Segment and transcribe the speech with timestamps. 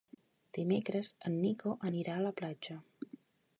[0.57, 2.81] Dimecres en Nico anirà a la platja.